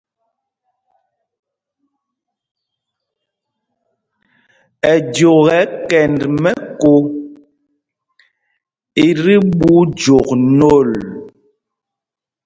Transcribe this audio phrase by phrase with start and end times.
[4.93, 6.91] Ɛjok ɛ́ kɛnd mɛ̄ko
[9.05, 10.27] i ti ɓu jɔk
[10.57, 10.89] nôl.